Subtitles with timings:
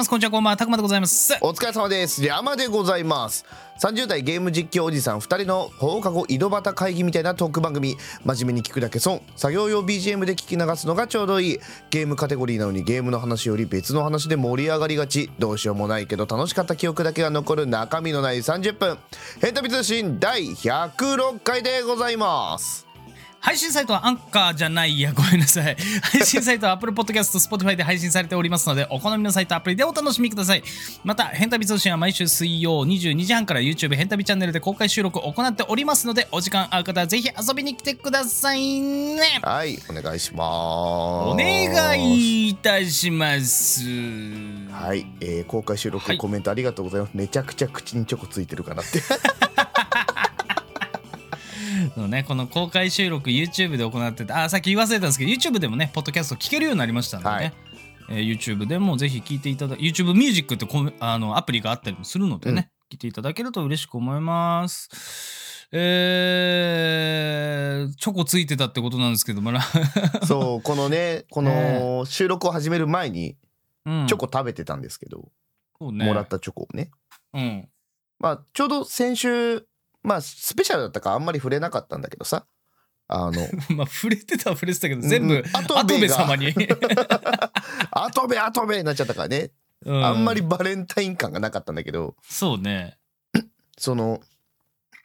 [0.00, 0.10] ます。
[0.10, 0.56] こんにちは、こんばんは。
[0.56, 1.36] たくまでございます。
[1.40, 2.24] お疲れ様です。
[2.24, 3.44] 山でございます。
[3.80, 7.96] 30代ゲーム実況おじさん2人の放課後井戸端会議みたいなトーク番組。
[8.24, 11.58] 真面目に聞くだけ損作業用 BGM で聞き流すのがちょうどいい。
[11.90, 15.30] ゲームカテゴリーなのにゲームの話より別の話で盛り上がりがち。
[15.38, 18.98] どうしようもないけど楽しかった記憶だけが残る中身のない30分。
[19.40, 22.89] ヘンタビ通信第106回でございます。
[23.40, 25.74] 配信サイトはアンカーじゃないいや、ごめんなさい。
[26.12, 30.62] 配信サイトは Apple Podcast、Spotify で配信されておりますので、お好みのサイト、アプリでお楽しみください。
[31.04, 39.40] また、ヘンタビ通信は毎週水曜22時半から YouTube ヘンタビチャンネルで公開収録を行っておりますので、お時間合う方はぜひ遊びに来てくださいね。
[39.42, 43.82] はいお願いしますお願いいたします。
[44.70, 49.00] はい、えー公開収録はいコメントありがとうございます、めちゃくちゃ口にチョコついてるかなって
[51.96, 57.34] のね、この公開収録 YouTube で行ってて、あ、さっき言わせたんですけど、YouTube でもね、ポッドキャスト聞けるようになりましたのでね。
[57.34, 57.52] はい。
[58.10, 65.68] えー YouTube でもぜひ聞いていただ YouTube ミュージックってコメあのアプリがあったりもするのでね、聞いていただけると嬉しく思います。
[65.70, 69.60] えー、チョコついてたってことなんですけどもな、
[70.26, 73.36] そうこのねこの収録を始める前に
[73.86, 75.30] うん、チョコ食べてたんですけど、
[75.78, 76.04] そうね。
[76.04, 76.90] もらったチョコをね。
[77.32, 77.68] うん、
[78.18, 79.66] まあちょうど先週
[80.02, 82.46] まあスペシャルだったからあんまり触れなかったんだけどさ。
[83.08, 83.48] あの。
[83.76, 86.52] まあ触れてたは触れてたけど全部、うんアトベ様に、
[87.90, 89.50] 後部後部になっちゃったからね、
[89.84, 92.14] うあんまりバレンタイン感がなかったんだけど。
[92.28, 92.98] そうね。
[93.76, 94.20] その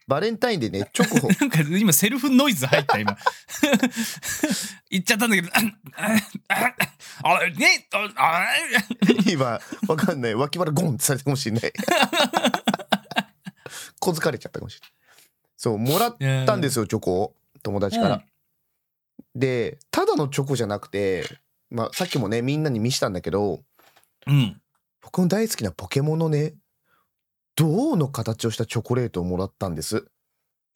[0.08, 1.30] バレンタインでねチョコを。
[1.40, 3.16] なんか今セルフノイズ入った今。
[4.88, 5.48] 言っちゃったんだけど。
[5.48, 5.60] あ
[6.48, 6.74] あ
[7.24, 7.52] ああれ？
[7.54, 8.44] ねああ
[9.28, 10.34] 今わかんない。
[10.36, 11.72] 脇腹ゴンってされたかもしれない
[14.00, 14.90] 小づかれちゃったかもしれない。
[15.56, 18.22] そうもらったんですよチョコを友達から、
[19.34, 21.24] でただのチョコじゃなくて、
[21.70, 23.62] まあ、さっきもねみんなに見したんだけど
[24.26, 24.60] うん。
[25.02, 26.54] 僕の大好きなポケモンのね
[27.54, 30.04] 銅の形をしたチョコレートをもらったんです？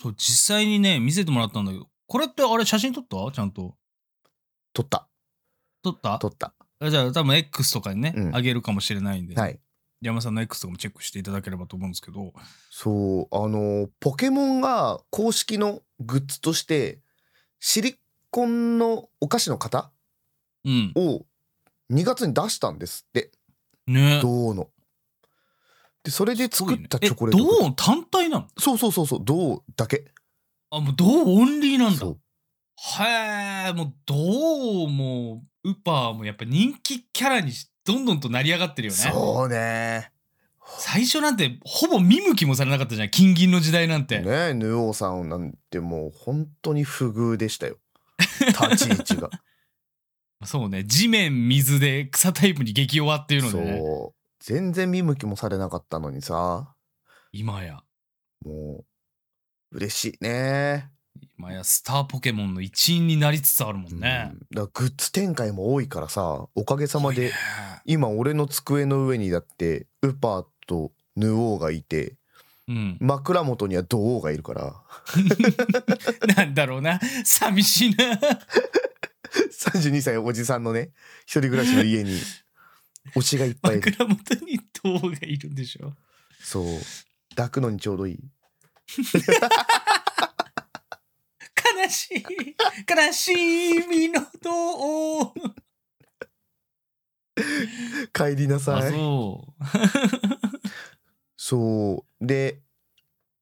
[0.01, 3.33] そう実際にね見せてもらったんだけどこれってあれ写真撮った？
[3.33, 3.75] ちゃんと。
[4.73, 5.07] 取った。
[5.83, 6.19] 撮った？
[6.19, 6.55] 取った。
[6.81, 8.37] あじゃあ多分 X とかにね、うん。
[8.37, 9.59] あげるかもしれないんで、はい
[10.03, 12.33] 山さんの X とかもチェックしていただければと思うんですけど。
[12.71, 13.37] そう。
[13.37, 17.01] あのポケモンが公式のグッズとして
[17.59, 17.99] シリ
[18.31, 19.91] コンのお菓子の型
[20.65, 20.93] うん。
[20.97, 21.27] を
[21.91, 23.31] 2月に出したんですって。
[23.87, 24.21] ね。
[24.23, 24.69] 銅の。
[26.03, 27.45] でそれで作ったチョコレート。
[27.45, 28.49] え銅単体なの？
[28.59, 29.21] そうそうそうそう。
[29.23, 30.07] 銅だけ。
[30.71, 32.07] あもう銅オンリーなんだ。
[32.07, 34.15] へえもう銅
[34.87, 39.01] もウパーもやっぱ人気キャラにしどんどんと成り上がってるよね。
[39.01, 40.13] そうね。
[40.79, 43.11] 最初なんてほぼ見向きもされなかったじゃん。
[43.11, 47.79] 金銀の時代なんて、ねヌオーさんなんてもう本当に不遇でしたよ。
[48.47, 49.31] 立ち位置が。
[50.47, 50.85] そうね。
[50.85, 53.81] 地面水で草タイプに激弱っていうのそでね。
[53.81, 54.15] う。
[54.39, 56.75] 全然見向きもされなかったのにさ。
[57.33, 57.83] 今や。
[58.45, 58.85] も
[59.73, 60.91] う嬉しいね
[61.39, 64.33] 今やスターポケモンの一員になりつつあるもんね。
[64.33, 67.33] うん、だからグッズ展開も多いからさおかげさまで
[67.85, 72.17] 今俺の机の上にだってウパーとヌオーがいて
[72.69, 74.75] うん、枕元にはドオーがいるから。
[76.37, 77.01] なんだろうな。
[77.25, 78.17] 寂しいな。
[79.73, 80.91] 32歳おじさんのね
[81.25, 82.13] 一人暮らしの家に
[83.17, 83.79] 推しがいっぱい。
[83.79, 85.95] いる枕元に塔がいるんでしょ。
[86.41, 86.65] そう。
[87.31, 88.19] 抱くのにちょうどいい。
[88.99, 89.05] 悲
[91.91, 92.25] しい。
[92.89, 93.35] 悲し
[93.89, 95.35] みの塔
[98.13, 99.65] 帰りなさあいそう。
[101.37, 102.27] そう。
[102.27, 102.61] で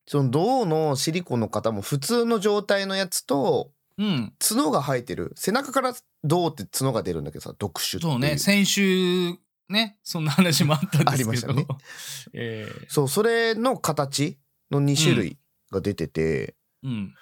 [0.07, 4.33] その銅のシリコンの型も普通の状態のやつとうん。
[4.39, 5.93] 角が生えてる背中から
[6.25, 8.39] 銅って角が出るんだけどさ読種そうね。
[8.39, 9.35] 先週
[9.69, 11.11] ねそんな話もあったんですけど。
[11.11, 11.67] ありましたね。
[12.33, 14.39] えそうそれの形
[14.71, 15.39] の2種類
[15.71, 17.15] が出てて、ーうん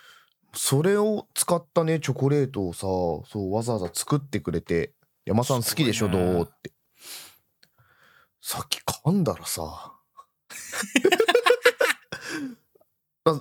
[0.56, 4.94] それを使ったねチョコレートをさそうわざわざ作ってくれて
[5.26, 6.14] 「山さん好きでしょね。
[6.14, 6.72] どう?」って。
[8.40, 9.92] さっき噛んだらさ。
[13.24, 13.40] あ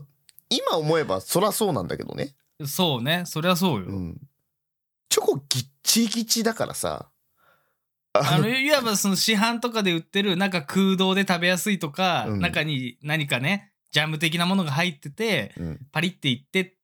[0.50, 2.36] 今思えばそらそうなんだけどね、
[2.66, 4.20] そうねそりゃそうよ、うん、
[5.10, 7.12] チョコギッチギチだからさ。
[8.18, 12.40] あのいわばその市販とかで売ってるなんか空洞で食べやすいとか、うん。
[12.40, 15.88] 中に何かねジャム的なものが入っててうん。
[15.92, 16.75] パリっていって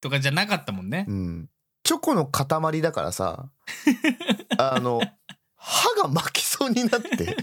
[0.00, 1.06] とかじゃなかったもんね。
[1.08, 1.48] う、ん、
[1.82, 3.48] チョコの塊だからさ
[4.58, 5.00] あの
[5.56, 7.36] 歯が巻きそうになって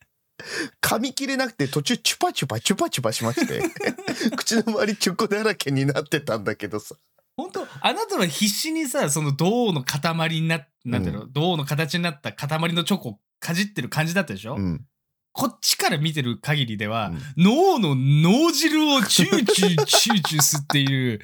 [0.80, 3.62] 噛み切れなくて途中チュパチュパチュパチュパしまして
[4.36, 6.96] 口の周りチョコだらけになってたんだけどさ。
[7.36, 14.86] 本当あなたは必死にさその銅の塊にななんていうの、銅の形になった塊のチョコかじってる感じだったでしょ、うん。
[15.32, 21.20] こっちから見てる限りでは、うん脳の脳汁をチューチューチューチュー吸っている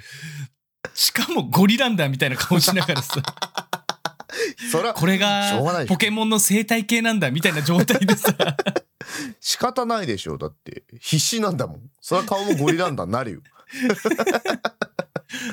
[0.97, 3.21] しかもゴリランダーみたいな顔しながらさ。
[4.73, 8.35] そらこれがポケモンの生態系なんだみたいな状態でさ。
[9.39, 10.39] 仕方ないでしょ。
[10.39, 11.91] だって必死なんだもん。
[12.01, 13.41] それは顔もゴリランダになるよ。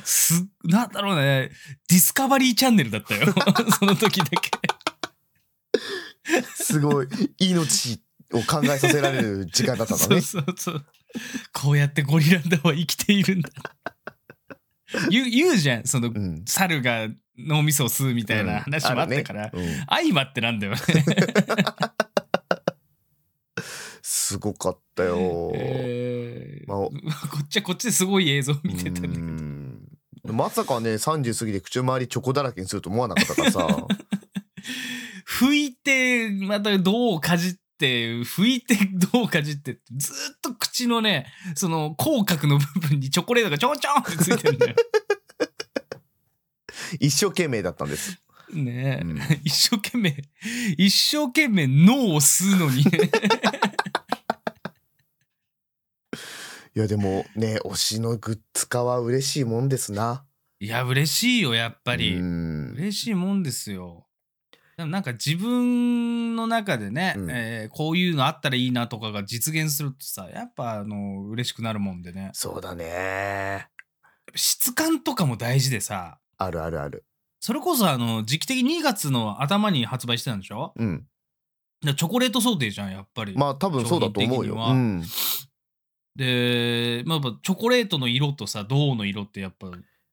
[0.06, 1.52] すなんだろうね。
[1.90, 3.34] ディスカバリーチャンネルだったよ。
[3.78, 4.50] その時だけ。
[6.56, 7.08] すごい。
[7.38, 8.02] 命
[8.32, 10.86] を考えさせられる時間だったんだそうねそうそう
[11.52, 13.50] こうやってゴリランダーは生きているんだ
[15.10, 15.84] 言う言うじゃん。
[15.86, 16.44] そのうん。
[16.46, 17.08] 猿が
[17.38, 19.86] 脳みそを吸うみたいな話もあったから、うんうん。
[19.90, 20.74] 相まってなんだよ。
[20.74, 20.80] ね
[24.02, 26.68] すごかったよ、えー。
[26.68, 26.90] まあお。
[26.90, 26.98] こ
[27.44, 29.14] っちはこっちですごい映像見てたんだけど。
[29.14, 29.90] うん。
[30.32, 33.68] まさかね30過ぎて口周りチョコだらけにすると思わなかったからさ。
[35.28, 38.76] 拭いてまたどうかじって拭いて
[39.12, 41.26] どうかじってずっと口のね
[41.56, 44.76] その口角の部分にチョコレートがちょんちょんってついてるんだよ。
[47.00, 48.22] 一生懸命だったんです、
[48.54, 49.20] ねえ、うん。
[49.44, 50.16] 一生懸命
[50.78, 52.92] 一生懸命脳を吸うのにね。
[56.76, 60.26] いやでもね推しのグッズ化は嬉しいもんですな。
[60.60, 62.72] いや嬉しいよやっぱり、うん。
[62.78, 64.08] 嬉しいもんですよ
[64.78, 67.30] でもなんか自分の中でね、うん。
[67.30, 72.32] えーこういうのあったらいいなとかが実現するとさやっぱあの嬉しくなるもんでね。
[72.34, 73.68] そうだね。
[74.36, 76.18] 質感とかも大事でさ。
[76.38, 77.06] あるあるある。
[77.40, 80.74] それこそあの時期的に2月の頭に発売してたんでしょ？
[80.76, 81.06] うん。
[81.82, 84.56] でチョコレート想定じゃんやっぱり、まあ多分そうだと思うよ。
[84.56, 85.04] うん。
[86.16, 89.70] で、まあ、やっぱチョコレートの色とさ銅の色ってやっぱ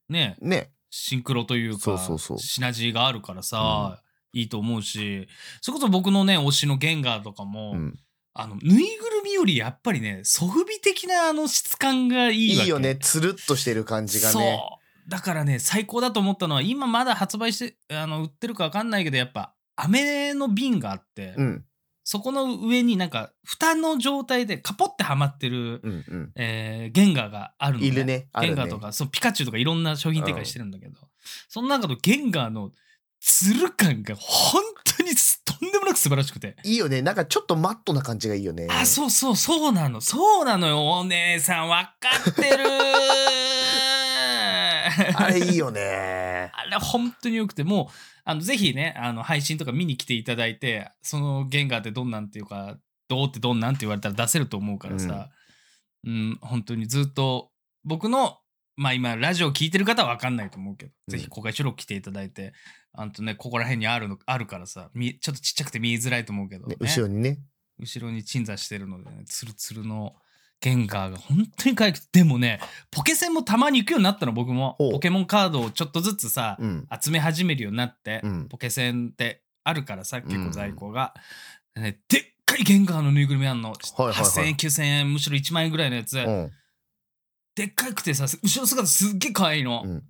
[0.09, 0.71] ねね。
[0.89, 2.39] シンクロというかそうそうそう。
[2.39, 4.01] シナジーがあるからさ、
[4.33, 5.27] いいと思うし
[5.61, 7.99] それこそ僕のね推しのゲンガーとかも、うん。
[8.33, 12.63] あのぬいぐるみよりやっぱりねソフビ的なあの質感がいいわけ。
[12.63, 12.95] いいよね。
[12.95, 14.31] つるっとしてる感じがね。
[14.31, 15.09] そう。
[15.09, 21.65] だからね最高だと思ったのは今まだ発売してあの売ってるか分かんないけどやっぱ飴の瓶があって、うん。
[22.03, 26.31] そこの上になんか蓋の状態でカポってはまってる、うんうん。
[26.35, 28.05] えーゲンガーがあるの、いるね。
[28.05, 30.95] ねゲンガーとかそうピカチュウとかいろんな商品展開してるんだけど、
[31.49, 32.71] その中のゲンガーの
[33.21, 34.63] つる感が本
[34.97, 36.57] 当にすとんでもなく素晴らしくて。
[36.63, 37.03] いいよね。
[37.03, 38.67] なんかちょっとマットな感じがいいよね。
[38.69, 40.01] あ、そうそう、そうなの。
[40.01, 40.89] そうなのよ。
[40.89, 42.65] お姉さん、わかってる。
[45.15, 46.51] あれいいよね。
[46.53, 52.77] あれ本当によくて、もう、あのぜひね、あの配信とか見に来ていただいて、そのゲンガーってどんなんっていうか、
[53.07, 55.29] どうってどんなんって言われたら出せると思うからさ、
[56.05, 57.51] うん、本当にずっと
[57.83, 58.39] 僕の、
[58.77, 62.53] まあ今、ラジオ聞いてる方は分かんないと思うけど、うんぜひ公開収録来ていただいて、
[62.93, 67.39] あんとね、ここら辺にあるのあるからさ、みちょっとちっちゃくて見えづらいと思うけど、ねね後ろにね
[67.79, 70.15] 後ろに鎮座してるのでね、ツルツルの
[70.59, 72.59] ゲンガーが本当に可愛くて、でもね、
[72.91, 74.75] ポケセンもたまに行くようになったの、僕も。
[74.77, 81.13] ほうポケモンカードをちょっとずつさ、うん集め始めるようになって、うんポケセンってあるからさ、結構うん在庫が。
[81.73, 83.69] でね、でっかいゲンガーのぬいぐるみあんの。
[83.69, 86.17] はいはい8000円、9000円、むしろ1万円ぐらいのやつ。
[86.17, 86.51] うん
[87.53, 89.83] でっかくてさ、後ろ姿すっげえ可愛いの。
[89.85, 90.03] う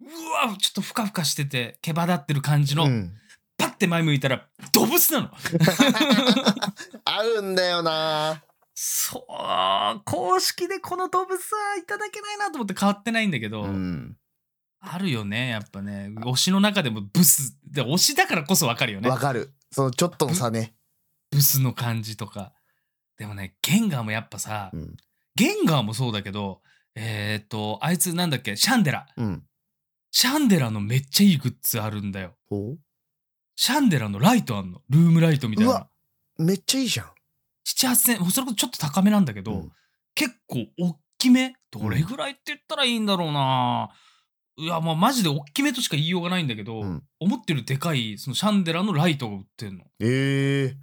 [0.00, 2.84] うんわちょっとふかふかしてて、毛羽立ってる感じの。
[2.84, 3.12] うん
[3.58, 5.30] パッて前向いたら、ドブスなの。
[7.04, 14.16] あるんだよなそう、公式でこの動物はいただけないなと思って変わってないんだけど、うん
[14.80, 16.12] あるよね、やっぱね。
[16.14, 19.18] 推しの中でもブス、で推しだからこそわかるよねわ。
[19.18, 20.76] かるそのちょっとの差ね
[21.32, 22.52] ブスの感じとか。
[23.16, 24.96] でもね、ゲンガーもやっぱさ、うん
[25.34, 26.62] ゲンガーもそうだけど、
[26.96, 29.06] えっ、と、あいつなんだっけ、シャンデラ。
[29.16, 29.47] うん
[30.10, 32.34] シャンデラのめっちゃいいグッズあるんだよ。
[32.48, 32.76] ほ
[33.56, 34.82] シャンデラのライトあんの。
[34.88, 35.88] ルームライトみたいうなわ。
[36.38, 37.06] めっちゃいいじゃん。
[37.66, 39.72] 7、8000円、それこそちょっと高めなんだけど、うん。
[40.14, 41.54] 結構大きめ？
[41.70, 43.90] どれぐらいって言ったらいいんだろうな、
[44.56, 47.02] いやまあマジで大きめとしか言いようがないんだけど、うん。
[47.20, 49.84] 思ってるでかいそのシャンデラのライトが売ってんの。
[50.00, 50.76] ええ。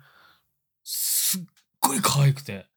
[0.84, 1.42] すっ
[1.80, 2.68] ごい可愛くて。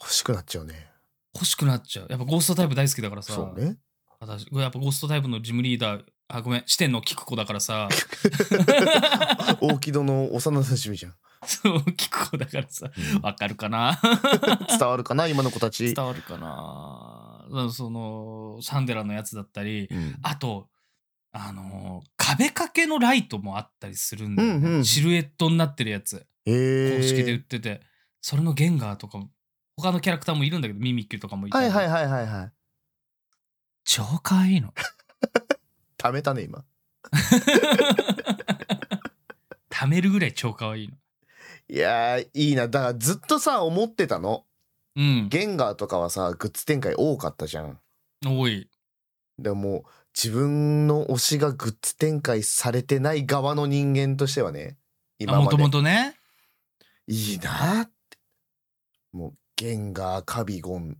[0.00, 0.90] 欲しくなっちゃうね。
[1.34, 2.06] 欲しくなっちゃう。
[2.10, 3.32] やっぱゴーストタイプ大好きだからさ。
[3.32, 3.78] そうね
[4.26, 7.88] 私やっぱゴーストタイプのジムリーダーあごめん視点のキクコだからさ。
[9.60, 11.14] 大木戸の幼馴染じゃん。
[11.46, 12.90] そうキクコだからさ。
[13.16, 13.20] うん。
[13.20, 13.98] わかるかな？
[14.78, 15.26] 伝わるかな？
[15.26, 15.94] 今の子たち。
[15.94, 17.70] 伝わるかな？
[17.70, 19.86] そのシャンデラのやつだったり。
[19.90, 20.16] うん。
[20.22, 20.68] あと、
[21.32, 24.84] あのー壁掛けのライトもあったりするんだよね、うんうん。
[24.84, 27.82] シルエットになってるやつ、ええ公式で売ってて、
[28.22, 29.28] それのゲンガーとかも、
[29.76, 31.68] 他のキャラクターもいるんだけど、ミミッキュとかもいたり。
[31.68, 32.52] はいはいはいはいはい
[33.84, 34.72] 超可愛いの。
[35.98, 36.64] 貯めたね今
[39.70, 40.94] 貯めるぐらい超可愛いの。
[41.68, 44.44] いやーいいなだからずっとさ思ってたの
[44.96, 45.28] うん。
[45.28, 47.78] ゲンガーとかはさグッズ展開多かったじゃん
[48.24, 48.68] 多い。
[49.38, 54.76] でも自分の推しがグッズ展開されてない側の人間としてはね
[55.18, 56.16] 今までもともとね。
[57.06, 58.18] いいなって
[59.12, 60.96] もうゲンガーカビゴン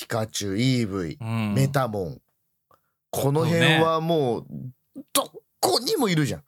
[0.00, 1.54] ピカチュウイーブイうん。
[1.54, 2.20] メタモン
[3.10, 4.46] この辺はもう
[5.12, 5.30] ど
[5.60, 6.42] こにもいるじゃん、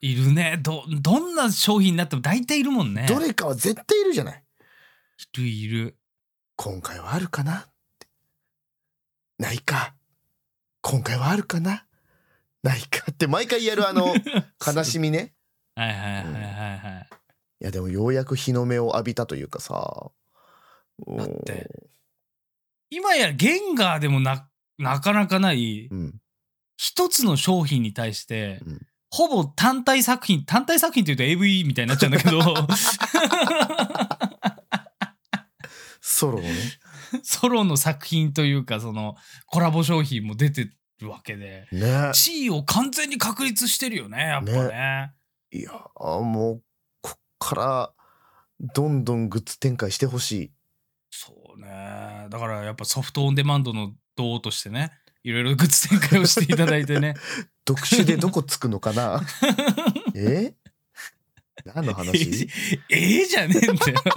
[0.00, 0.58] いるね。
[0.62, 3.06] ど、どんな商品になっても大体いるもんね。
[3.08, 4.44] どれかは絶対いるじゃない
[5.34, 5.96] いるいる。
[6.54, 7.66] 今回はあるかな？
[9.38, 9.94] ないか？
[10.82, 11.86] 今回はあるかな？
[12.62, 13.04] ないか？
[13.10, 14.14] って毎回やるあの
[14.64, 15.32] 悲しみね
[15.74, 16.30] はいはいはいは
[16.74, 17.08] いはい。
[17.62, 20.10] いやでもようやく日の目を浴びたというかさ
[21.08, 21.68] だって
[22.92, 24.46] 今やゲンガーでもな、
[24.78, 26.14] なかなかない、うん。
[26.76, 28.80] 一つの商品に対して、うん。
[29.08, 32.42] ほぼ単体作品、単体作品って言うと AV みたいになっちゃうんだけど、
[36.02, 36.54] ソロのね。
[37.24, 40.70] ソロの作品というか、そのコラボ商品も出て
[41.00, 42.10] るわけで、ね。
[42.12, 45.12] 地位を完全に確立してるよね、やっぱね。
[45.50, 46.62] いやもう
[47.00, 47.92] こっから
[48.74, 50.52] どんどんグッズ展開してほしい。
[51.10, 52.21] そうね。
[52.32, 54.90] だからやっぱソフトオンデマンドの道としてね、
[55.22, 57.12] いろいろグッズ展開をしていただいてね。
[57.68, 59.20] 読書でどこつくのかな？
[60.16, 60.54] え？
[61.66, 62.48] 何の話？
[62.88, 64.02] ええじゃねえんだよ。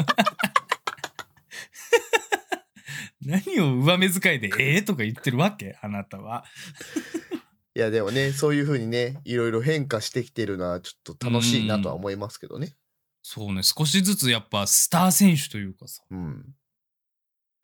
[3.21, 5.77] 何を上目遣いでええとか言ってるわけ？
[5.81, 6.45] あなたは。
[7.75, 12.77] いやでもねそういう風にねいろいろ変化してきてるのはちょっと楽しいなとは思いますけどね。
[13.21, 16.55] そうね、少しずつやっぱスター選手というかさ、うん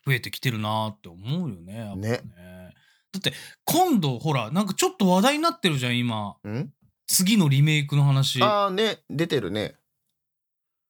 [0.05, 1.77] 増えてきてるなーって思うよね。
[1.77, 2.21] やっぱねね
[3.11, 3.33] だって
[3.65, 6.37] 今度ほら、なんかちょっと話題になってるじゃん、今。
[6.43, 6.73] うん？
[7.07, 8.39] 次のリメイクの話。
[8.39, 9.75] ブああね出てるね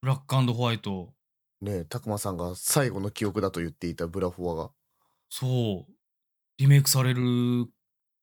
[0.03, 1.13] ラックホワイト。
[1.61, 4.71] ねたくまさんが最後の記憶だと言っていたブラフォアが
[5.29, 5.91] そう。
[6.57, 7.21] リメイクされる。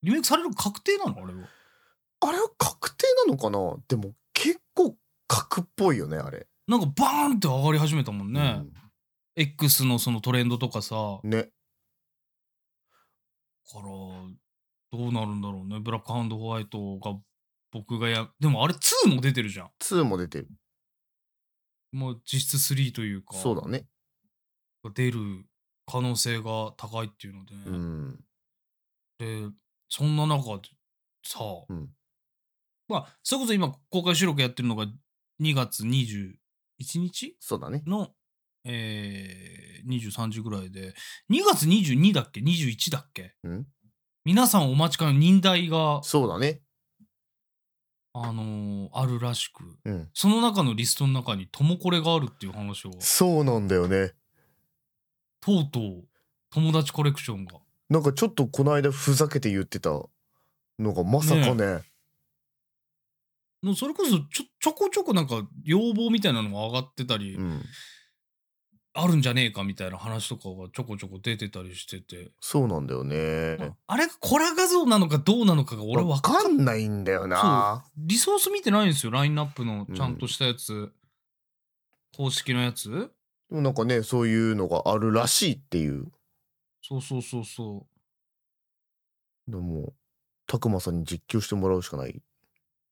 [0.02, 1.16] リメイクされる確定なの？
[1.16, 1.49] あれは。
[2.21, 3.76] あれは確定なのかな？
[3.88, 8.62] でも結構格っぽいよねあれなんかバーンって上がり始めたもんね。
[9.40, 11.21] X のそのトレンドとかさ。
[11.23, 11.50] うんね。
[13.71, 15.78] からどうなるんだろうね。
[15.78, 17.14] ブラックハンドホワイトが
[17.71, 19.71] 僕がやでもあれ2も出てるじゃん。
[19.80, 20.49] 2も出てる。
[21.92, 23.37] もう実質3というか。
[23.37, 23.87] そうだね。
[24.95, 25.21] 出る
[25.87, 28.21] 可能性が高いっていうので、うん。
[29.18, 29.54] で
[29.88, 30.68] そんな中で
[31.25, 31.90] さ、うん。
[32.88, 34.87] まあそれこそ今公開収録やってるのが
[35.40, 36.35] 2月21
[36.99, 37.83] 日そうだね。
[37.87, 38.11] の
[38.70, 40.94] えー、23時ぐらいで。
[41.30, 43.34] 2月22だっけ？21だっけ？
[43.42, 43.66] うん。
[44.25, 46.60] 皆さんお待ちかねの忍耐がそうだね。
[48.12, 49.64] あのーあるらしく。
[49.84, 50.08] うん。
[50.12, 52.90] その中のリストの中にともこれがあるっていう話を。
[53.00, 54.12] そうなんだよね。
[55.40, 56.04] とうとう
[56.50, 57.58] 友達コレクションが。
[57.88, 59.90] なんかちょっとこの間ふざけて言ってた
[60.78, 61.82] のがまさかね。
[63.62, 67.62] もうそれこそちょちょこちょこなんか要望みたいなのが上がってたり、うん
[69.00, 73.75] あるんじゃねえかみたいな話とかがちょこちょこ出てたりしてて、そうなんだよね。
[73.87, 76.88] あれがコラ画像なのかどうなのかが俺わわかんない。
[76.88, 77.85] んだよな。
[77.97, 79.12] リソース見てないんですよ。
[79.12, 80.93] ラインナップのちゃんとしたやつ、
[82.17, 83.11] 公式のやつ。
[83.50, 86.11] でもなんかねそういうのがあるらしいっていう。
[86.83, 87.87] そうそうそうそ
[89.47, 89.93] でも
[90.47, 92.11] たくまさんに実況してもらうしかない。
[92.11, 92.23] う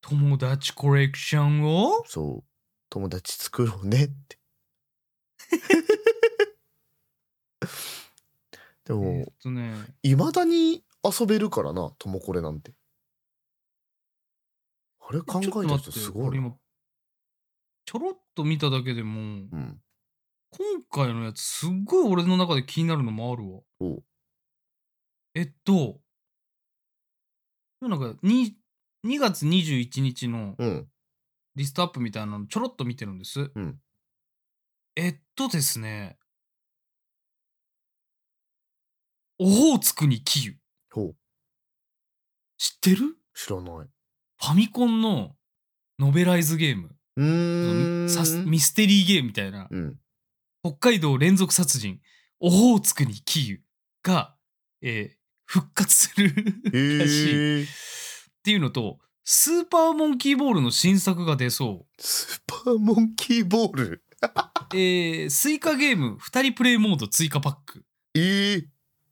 [0.02, 2.02] 友達コレクションを？
[2.06, 2.44] そう。
[2.88, 4.38] 友達作ろうねって
[8.84, 9.74] でえもーっとね。
[10.02, 12.74] いまだに遊べるからなともこれなんて。
[15.00, 16.56] あれ考えた人ちょっと待ってすごいな俺今
[17.84, 19.80] ちょろっと見ただけでもうん。
[20.50, 23.60] 今回のやつすっごい俺の中で気になるのもあるわ。
[23.80, 24.04] おう。
[25.34, 26.00] えっと
[27.80, 28.54] なんか 2,
[29.04, 30.88] 2月21日のうん。
[31.56, 33.80] リストアップみたいなのちょろっと見てるんです、うん
[34.96, 36.16] えっとですね。
[39.38, 40.56] オホーツクにキユ。
[40.90, 41.16] ほう。
[42.56, 43.18] 知ってる？
[43.34, 43.86] 知らない。
[43.86, 45.36] ファミコンの
[45.98, 46.96] ノベライズゲーム。
[47.16, 48.50] うーん。
[48.50, 49.68] ミステリーゲームみたいな。
[49.70, 49.96] うん。
[50.64, 52.00] 北海道連続殺人。
[52.40, 53.60] オホーツクにキユ
[54.02, 54.34] が、
[54.80, 55.16] えー
[55.48, 56.26] 復活する
[56.74, 57.62] へらしい。
[57.62, 57.68] っえ
[58.42, 62.02] ていうのとスーパーモンキーボールの新作が出そう。
[62.02, 64.02] スーパーモンキーボール？
[64.74, 67.84] えースイカゲーム2人プレイモード追加パック。
[68.14, 68.68] ええ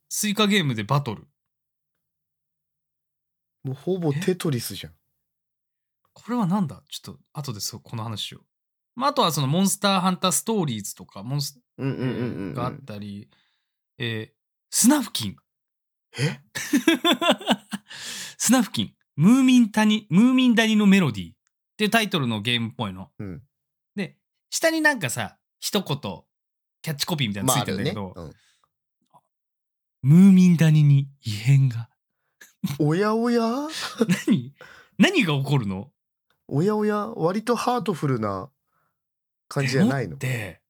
[0.08, 1.26] スイカゲームでバトル。
[3.62, 4.94] もうほぼテトリスじゃん。
[6.12, 6.82] これはなんだ？
[6.88, 8.40] ちょっと後でそうこの話を。
[8.94, 12.14] まあ、あとはそのモンスターハンターストーリーズとか、モンスうんうんうんうん
[12.48, 12.54] うん。
[12.54, 13.28] があったり、
[13.98, 14.34] えー
[14.70, 15.36] スナフキン。
[16.18, 16.40] え？
[18.38, 18.94] スナフキン。
[19.16, 21.32] ムーミン谷、ムーミン谷のメロディー。
[21.32, 21.34] っ
[21.76, 23.12] ていうタイトルのゲームっぽいの。
[23.18, 23.38] うん。
[23.38, 23.44] で、
[24.54, 25.98] 下になんかさ、一言、
[26.80, 28.34] キャッチコピーみたいなのついてるんだけど、まああるね
[30.02, 31.88] ムーミン谷に異変が？
[32.78, 33.40] うんおやおや？
[34.28, 34.54] 何？
[34.96, 35.90] 何が起こるの？
[36.46, 37.08] おやおや？
[37.16, 38.48] 割とハートフルな
[39.48, 40.18] 感じじゃないの？
[40.18, 40.60] で、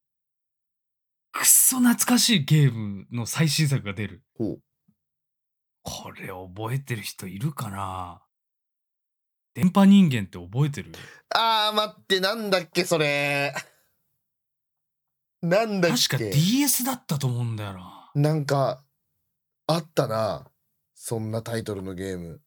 [1.32, 4.22] くっそ懐かしいゲームの最新作が出る。
[4.38, 8.22] これ覚えてる人いるかな？
[9.52, 10.92] 電波人間って覚えてる？
[11.34, 13.52] あー待ってなんだっけそれ
[15.44, 18.10] なんだっ確かけ DS だったと思うんだよな。
[18.14, 18.82] なんか
[19.66, 20.46] あったな
[20.94, 22.40] そんなタイトルのゲーム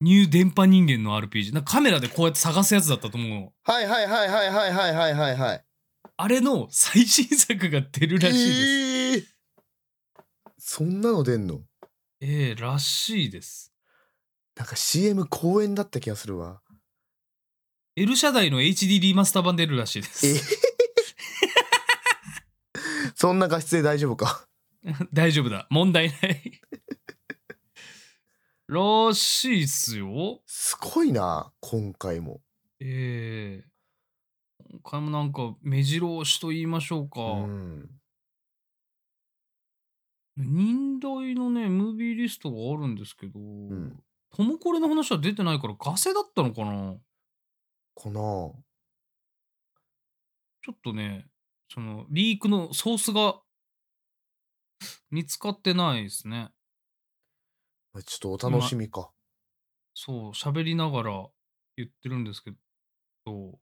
[0.00, 1.54] ニュー電波人間の RPG。
[1.54, 3.52] なんかカメラでこうやって探すやつだったと思うの。
[3.64, 5.64] はいはいはいはいはいはいはいはいはい
[6.18, 8.60] あれの最新作が出るらしいです。
[8.60, 9.24] えー
[10.58, 11.60] そんなの出んの？
[12.20, 13.72] ええらしいです。
[14.56, 16.60] なんか CM 公演だった気がするわ
[17.94, 20.75] L 社台の HD リマスター版出るらしいでえす。
[23.16, 24.46] そんな画質で大丈夫か？
[25.12, 25.66] 大丈夫だ。
[25.70, 26.60] 問題ない。
[28.68, 30.42] らしいっすよ。
[30.44, 32.42] すごいな今回も
[32.80, 33.70] ええ
[34.70, 37.20] 今回もなんか目白押しと言いましょうか。
[37.22, 37.90] うん
[40.38, 46.94] 忍耐のね、ムービーリストがあるんですけど、んトモコレの話は出てないからガセだったのかな？
[47.94, 48.20] かな
[50.62, 51.26] ちょっとね、
[51.68, 53.40] そのリークのソースが
[55.10, 56.50] 見つかってないですね。
[58.04, 59.10] ちょっとお楽しみか。
[59.94, 61.26] そう、喋りながら
[61.76, 62.52] 言ってるんですけ
[63.24, 63.58] ど、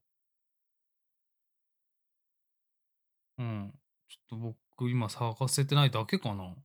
[3.37, 3.73] うん、
[4.09, 6.55] ちょっと僕今探せてないだけかな。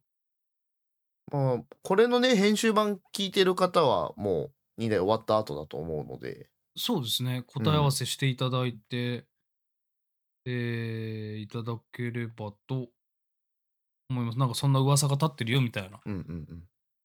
[1.33, 6.49] まあこれのね編集版聞いてる方はもう2台終わった後だと思うので。
[6.77, 9.27] そうですね、答え合わせしていただいて、
[10.51, 12.89] えーいただければと
[14.09, 14.39] 思います。
[14.39, 16.01] なんかそんな噂が立ってるよみたいな。
[16.05, 16.65] うんうんうん。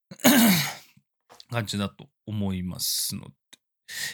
[1.52, 3.32] 感じだと思いますので。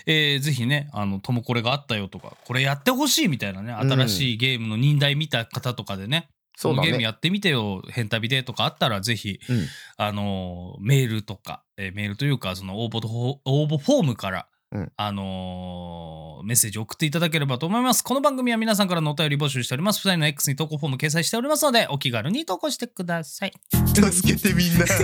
[0.05, 3.91] えーぜひね、あの、ともこれがあったよとか、これやってほしいみたいなね、うん。
[3.91, 6.87] 新しいゲームの忍耐見た方とかでね、そうだね。
[6.87, 9.67] このゲームやってみてよ、変旅でとかあったら、ぜひ、うん。
[9.97, 13.07] あのーメールとか、えーメールというか、その応募と
[13.45, 18.03] 応募フォームから、うんあのーメッセージ送っていただければと思います。
[18.03, 19.99] この番組は皆さんからのお便り募集しております。
[20.07, 23.53] 2人の X に投稿フォーム掲載しておりますので、お気軽に投稿してください。
[23.93, 24.95] 助けてみんな今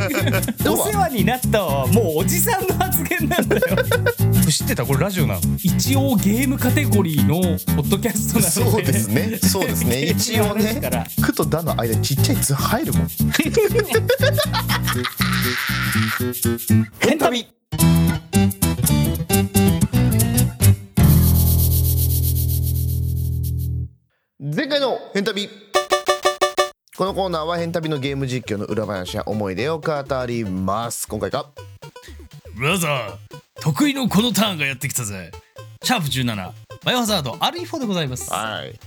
[0.58, 1.86] 日は話になったわ。
[1.88, 3.62] もうおじさんの発言なんだよ。
[4.50, 4.84] 知ってた？
[4.84, 5.42] これラジオなの？
[5.62, 7.36] 一応ゲームカテゴリーの
[7.76, 8.82] ポッドキャストなので。
[8.82, 13.08] そうですねそうですね 一応ねから「く」と「だ」の間にちっちゃい「つ」入るもん
[17.00, 17.48] 変旅
[24.56, 25.50] 前回の「変旅」
[26.96, 29.92] このコーナーは変旅のゲーム実況の裏話や思い出を語
[30.26, 31.06] ります。
[31.06, 31.48] 今回か
[32.56, 33.16] ブラザー
[33.60, 35.32] 得意のこのターンがやってきたぜ。
[35.84, 36.52] シャープ17
[36.86, 38.32] バイオハザード RE4 でございます。
[38.32, 38.80] はい。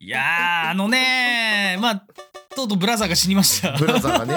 [0.00, 2.02] いやーあのねーまあ
[2.56, 3.72] とうとうブラザーが死にました。
[3.72, 4.34] ブラザーがね。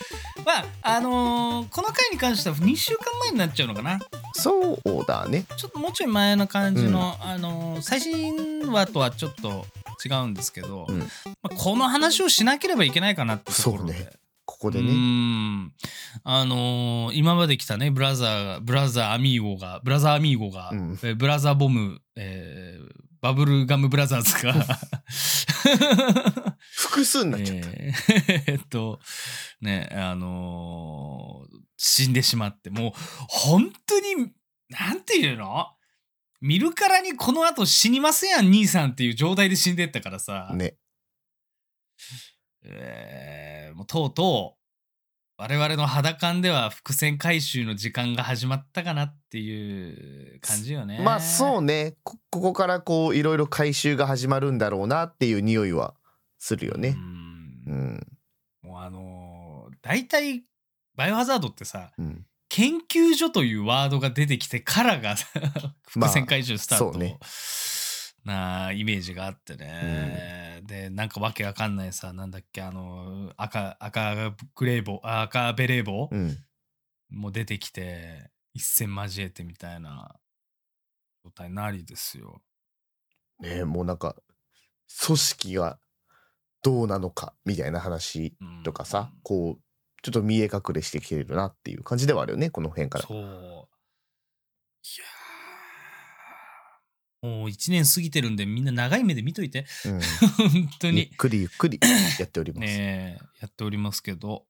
[0.46, 0.64] まあ
[0.96, 4.00] あのーこの回に関しては2週間前になっちゃうのかな
[4.32, 5.44] そうだね。
[5.56, 9.66] ちょっともうちょい前の感じの、あのー最新話とはちょっと
[10.04, 10.98] 違うんですけど、うん。
[10.98, 11.04] ま
[11.44, 13.94] あ、この話をしなければいけないかなってところで。
[13.94, 14.10] そうね。
[14.44, 14.92] ここでね。
[14.92, 15.72] ん。
[16.24, 20.98] あのー今まで来たねブラザーブラザーアミーゴがブラザーアミーゴが、うん。
[21.02, 24.52] えーブラザーボム、えーバブルガムブラザーズが。
[26.74, 28.98] 複数になっちゃった、 えーえっと
[29.60, 31.31] ねあのー
[31.84, 32.92] 死んでしまってもう
[33.28, 34.32] 本当に
[34.70, 35.66] なんていうの？
[36.40, 40.76] 見るからにこの後死にますやん兄さんっていう状態で死んでったからさ、ね。
[42.64, 44.62] えーもうとうとう
[45.38, 51.00] 我々の肌感では伏線回収の時間が始まったかなっていう感じよね。
[51.02, 51.96] まあそうね。
[52.04, 55.94] こここからこういろいろ回収が始まるんだろうなっていう匂いは
[56.38, 56.94] するようねん。
[57.66, 58.06] うん。
[58.62, 60.44] もうあのー大体
[61.02, 62.24] バイオハザードってさうん。
[62.48, 65.16] 研究所というワードが出てきてからが
[65.96, 67.18] まあ伏線回収スタート、ね。
[68.24, 76.38] なイメージがあってね、でなんかわけわかんないさなんだっけあの赤赤グレーボー赤ベレー帽うん。
[77.10, 80.14] も出てきて一戦交えてみたいな
[81.24, 82.42] 状態なりですよ。
[83.40, 84.14] ねもうなんか
[85.04, 85.80] 組織が
[86.62, 89.71] どうなのかみたいな話うんとかさ、こう
[90.02, 93.06] ちょっと見え隠れしてきてるなっていう感じではあるよねこの辺から。
[93.06, 93.18] そう。
[93.18, 99.64] いやーもう1年過ぎてるんでみんな長い目で見といて。
[99.86, 99.92] うん、
[100.50, 101.06] 本当ゆっに。
[101.06, 101.78] くりゆっくり
[102.18, 102.66] やっております。
[102.66, 104.44] ねえやっておりますけど。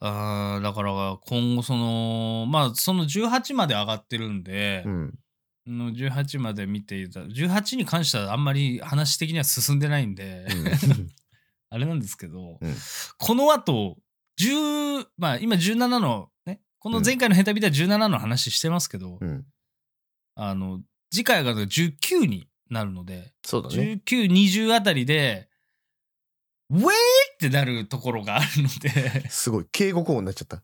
[0.00, 5.18] あーだから今後そのまあその18まで上がってるんで、うん、
[5.66, 11.08] の18まで見ていた18に関してはあんまり話的には進んでないんで、うん
[11.68, 12.74] あれなんですけど、うん
[13.18, 13.96] この後
[14.40, 19.44] 10まあ今17のねこの前回のヘタビでは17の話してますけど、うん、
[20.34, 24.00] あの次回が19になるので、そうだね。
[24.04, 25.48] 1920あたりで
[26.70, 26.90] ウェーイっ
[27.38, 29.28] てなるところがあるので。
[29.30, 30.62] すごい敬語語になっちゃった。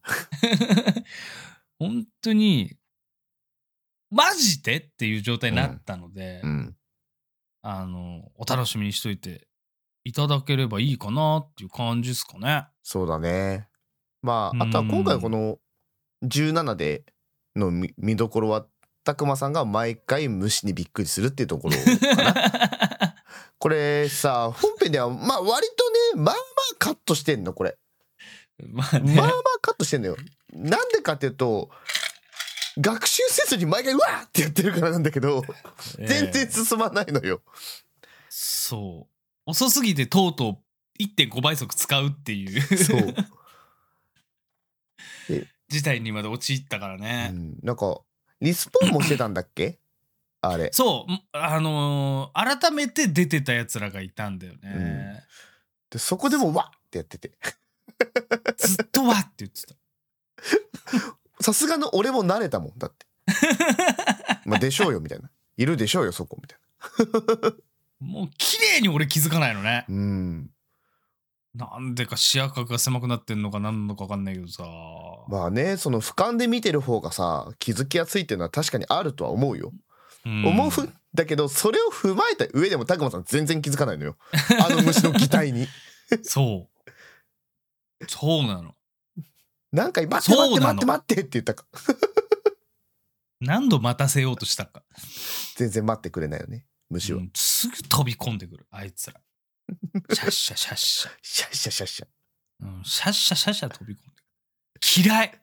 [1.78, 2.76] 本当に
[4.10, 6.76] マジでっていう状態になったので、うん、
[7.62, 9.48] あのお楽しみにしといて
[10.04, 12.66] いただければいいかなっていう感じですかね。
[12.82, 13.68] そうだね。
[14.22, 15.58] まうんああとは今回この
[16.24, 17.04] 17で
[17.56, 18.66] の見見どころは
[19.04, 21.76] たくまさんが毎回虫にびっくりするっていうところ
[22.14, 23.14] かな。
[23.58, 27.76] これさ本編ではまあ割とねまあまあカットしてんのこれ。
[28.68, 30.16] まあね、まあまあカットしてんのよ。
[30.52, 31.70] なんでかっていうと
[32.78, 35.42] 学習せずに毎回うわーってやってるからなんだけど
[35.98, 37.42] ええ全然進まないのよ。
[38.28, 39.11] そう
[39.46, 40.60] 遅すぎてとうと
[40.98, 43.14] う1.5倍速使うっていうそう。
[45.68, 47.28] 事態にまで陥ったからうね。
[47.28, 48.00] ん、なんか
[48.40, 49.78] リスポンもしてたんだっけ？
[50.42, 50.70] あれ。
[50.72, 55.24] そうあのー改めて出てたやつらがいたんだよね。
[55.90, 57.32] でそこでもわっってやってて。
[58.58, 59.74] ずっとわって言ってた。
[61.42, 63.06] さすがの俺も慣れたもんだって。
[64.44, 65.30] まあでしょうよみたいな。
[65.56, 66.58] いるでしょうよそこみたい
[68.02, 69.84] もう綺麗に俺気づかないのね。
[69.88, 69.94] な。
[69.94, 70.50] うん。
[71.54, 74.64] なんでか視野角が狭くなってんのか何なのか分かんないけどさ。
[75.28, 79.72] まあねその俯瞰で見てる方がさ気づきやすいっていうのは確かにあるとは思うよ。
[80.24, 84.16] うん思うんだけどそれを踏まえた上でもたくまさん全然気づかないのよ。
[84.64, 85.68] あの虫の擬態に。
[86.22, 86.68] そ
[88.00, 88.06] う。
[88.08, 88.74] そうなの。
[89.72, 91.66] 何回待って待って待って待ってって言ったか。
[93.40, 94.82] 何度待たせようとしたか。
[95.56, 97.18] 全然待ってくれないよね虫は。
[97.18, 97.30] うん
[97.62, 99.20] すぐ飛び込んでくる、あいつら。
[100.12, 101.10] シャッシャシャッシャ。
[101.22, 102.06] シャッシャシャッシャ。
[102.60, 105.04] うん、シャッシャシャッシャ飛び込んでくる。
[105.04, 105.40] 嫌い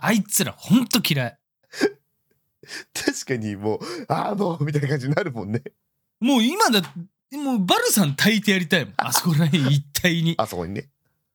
[0.00, 1.38] あいつらほんと嫌い。
[2.94, 5.62] 確かにもうああもうみたいな感じになるもんね。
[6.20, 6.80] もう今だ、
[7.32, 8.94] もうバルさん炊いてやりたいもん。
[8.96, 10.34] あそこら辺一体に。
[10.38, 10.88] あそこにね。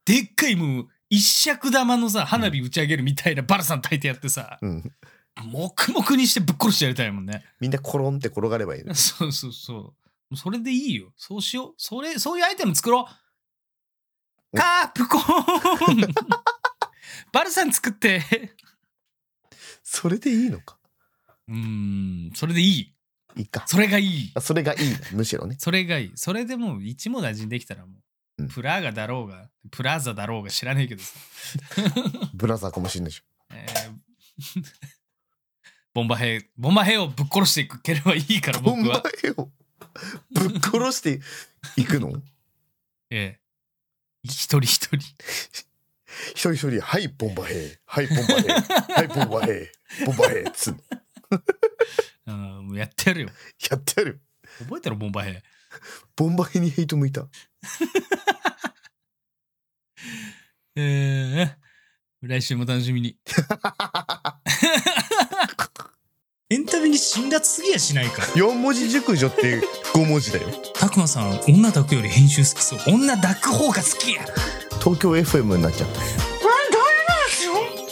[0.06, 4.92] でっかいもう一尺玉のさ、花火打ち上げるみたいなバルさん炊いてやってさ、うん。
[5.36, 7.44] 黙々にしてぶっ殺してやりたいもんね。
[7.60, 8.94] みんなコロンって転がればいいの。
[8.96, 9.96] そうそうそ
[10.32, 10.38] う。
[10.38, 11.12] それでいいよ。
[11.18, 11.74] そうしよう。
[11.78, 13.08] それ、そういうアイテム作ろ
[14.54, 14.58] う。
[14.58, 16.14] カープコーン
[17.32, 18.22] バルさん作って。
[19.84, 20.78] それでいいのか？
[21.48, 22.96] うーん、それでいい。
[23.36, 23.64] いいか。
[23.68, 24.32] それがいい。
[24.36, 24.80] あそれがいい
[25.12, 25.18] の？
[25.18, 25.56] むしろね。
[25.60, 26.12] それがいい。
[26.16, 27.94] それでもう一網打尽できたらも
[28.38, 31.20] う、うんプラーガだろうが、プラザだろうが知らねえけどさ。
[32.34, 33.24] ブラザーかもしんないでしょ。
[33.52, 34.64] えー
[35.94, 39.12] ボンバヘイ、ボンバヘイをぶっ殺していければいいからボンバ僕は。
[39.24, 39.52] イを
[40.32, 41.22] ぶっ殺して
[41.80, 42.12] いくの？
[43.12, 43.40] ええ
[44.24, 44.98] 一人一人。
[44.98, 47.78] 一人一人、はい、ボンバヘイ。
[47.86, 48.52] はい、ボンバヘイ。
[48.94, 50.06] はい、ボンバヘイ。
[50.06, 50.46] ボンバヘイ。
[50.54, 50.82] つん
[52.26, 53.30] うん、もうやってやるよ。
[53.70, 54.22] やってやる。
[54.60, 55.38] 覚えたろ、ボンバヘイ。
[56.16, 57.28] ボンバヘイにヘイト向いた。
[60.76, 63.18] えー、来週も楽しみに。
[66.54, 68.22] エンタメに辛辣すぎやしないか。
[68.36, 69.60] 四文字熟女って
[69.92, 70.48] 五文字だよ。
[70.76, 72.80] たくまさん、女抱くより編集好きそう。
[72.86, 74.24] 女抱く方が好きや。
[74.80, 76.00] 東京 FM になっちゃった。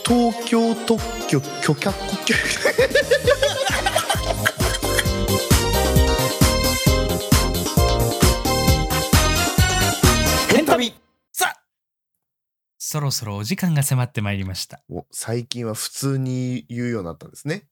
[0.07, 2.35] 東京特許許可許
[10.55, 10.93] エンタメ
[11.31, 11.55] さあ
[12.77, 14.83] そろそろお時間が迫ってまいりました。
[14.87, 17.63] お最近は普通に言うようになったんですね。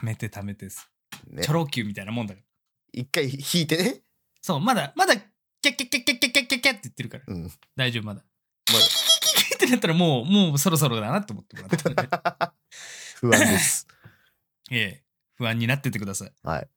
[0.00, 0.90] 貯めて貯めてです。
[1.28, 2.46] ねチョロ Q みたいなもんだから。
[2.92, 4.00] 一回引いてね。
[4.40, 7.24] そう、まだ、まだ、キャッキャッキャッキャッキャッキャッキャッキャッって言ってるから。
[7.26, 7.50] うん。
[7.76, 8.22] 大丈夫、まだ。
[8.72, 11.94] まだキャッってなったらもう、もうそろそろだなって思ってもらって、ね。
[13.20, 13.86] 不安です。
[14.70, 15.04] ええ、
[15.36, 16.32] 不安になっててください。
[16.42, 16.68] はい。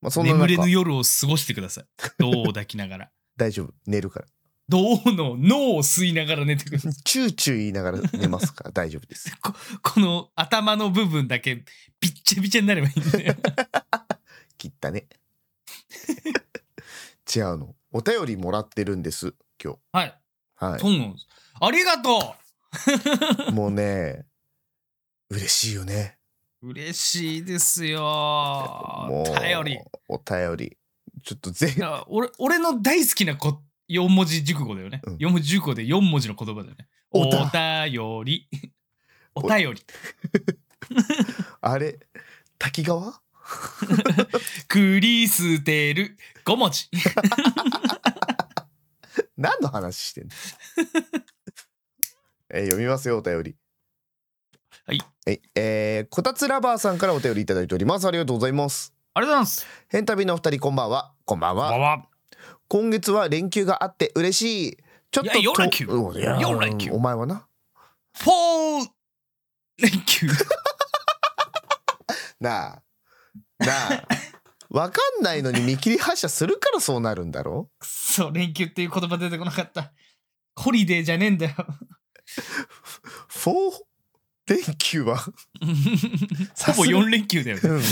[0.00, 1.84] まあそんな中眠れぬ夜を過ごしてください。
[2.18, 3.10] 銅を抱きながら。
[3.36, 4.26] 大丈夫寝るから。
[4.70, 6.92] 銅の脳を吸いながら寝てください。
[7.04, 8.64] チューチュー言いながら寝ますか？
[8.64, 9.30] ら 大丈夫です。
[9.42, 9.52] こ
[9.82, 11.56] この頭の部分だけ
[12.00, 13.36] びっちゃびちゃになればいいんで。
[14.56, 15.06] 切ったね
[17.34, 20.18] 違うのお便りもらってるんです今はい。
[20.58, 21.26] 日はそうなんです。
[21.60, 22.36] ありがと
[23.48, 24.26] いもうね
[25.30, 26.18] 嬉しいよね
[26.62, 29.74] う嬉しいですよもう頼り。
[29.74, 29.78] い
[30.08, 30.76] お便り
[31.22, 35.00] ちょっとぜや俺俺の大好きなこ4文字熟語だよね。
[35.04, 36.88] うん4文字熟語で4文字の言葉だよね。
[37.10, 38.48] おおた便り。
[39.34, 39.82] お便り。
[41.60, 41.98] あれ
[42.58, 43.20] 滝川？
[44.68, 46.88] クリステル5文字。
[49.36, 50.30] 何の話してんの？
[52.52, 53.56] えー読みますよお便り
[54.86, 59.66] はいはいえー、こたつラバーさんからお便りいただいておりますありがとうございますありがとうございます。
[59.88, 62.09] 変旅のお二人こんばんはこんばんはわわ。
[62.70, 64.78] 今月は連休があって嬉しい。
[65.10, 65.86] ちょっといや四連休。
[65.86, 66.92] とうんいや四連休。
[66.92, 67.48] お前はな。
[68.16, 68.88] フォー
[69.78, 70.28] 連休。
[72.38, 72.82] なあ。
[73.58, 74.04] なあ。
[74.70, 77.68] わかんないのに見切り発車するからそうなるんだろ？
[77.80, 79.92] くそ、連休っていう言葉出てこなかった。
[80.54, 81.56] ホリデーじゃねえんだよ。
[83.26, 83.80] フォー
[84.46, 85.16] 連休は？
[85.26, 85.32] ほ
[86.74, 87.62] ぼ4連休だよね。
[87.68, 87.82] うん。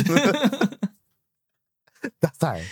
[2.21, 2.63] ダサい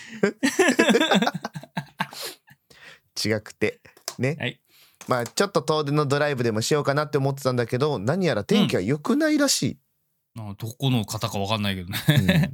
[3.25, 3.81] 違くて。
[4.19, 4.61] ね、はい。
[5.09, 9.79] まあちょっと遠出のドライブでもしようかなって思ってたんだけど何やら天気は良くないらし
[10.39, 12.53] あどこの方かわかんないけどい、ね。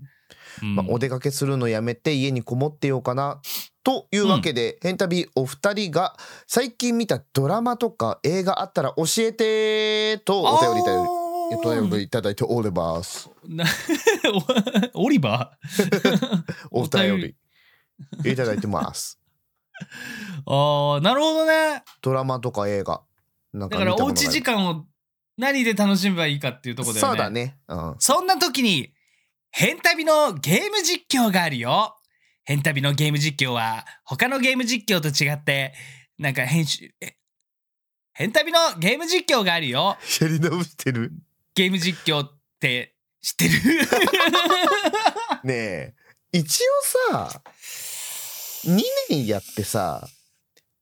[0.63, 0.69] うん。
[0.69, 0.77] うん。
[0.77, 3.41] まあ、お出かけするのやめて家にこもってようかな
[3.83, 11.23] というわけで、変旅お二人が最近見たドラマとか映画あったら教えてとお便りいただいて
[11.57, 13.31] お便りいただいております。
[14.95, 16.43] オリバー？
[16.71, 17.37] お便り。
[18.31, 19.22] いただいてます。
[20.47, 21.83] ああ、なるほどね。
[22.01, 23.03] ドラマとか映画。
[23.53, 24.87] なんだからおうち時間間を
[25.37, 27.11] 何で楽しめばいいかっていうところだよね。
[27.11, 27.59] そうだね。
[27.69, 27.97] うん。
[27.99, 28.95] そんな時に、
[29.51, 31.97] 変旅のゲーム実況があるよ。
[32.45, 35.75] 変旅のゲーム実況は、他のゲーム実況と違って、
[36.19, 37.17] なんか編集、え？
[38.15, 39.97] 変旅のゲーム実況があるよ。
[40.21, 41.13] やり直してる？
[41.55, 43.53] ゲーム実況って知ってる？
[45.45, 45.95] ねえ。
[46.33, 46.63] 一
[47.11, 47.43] 応さ、
[48.65, 50.07] 2年やってさ、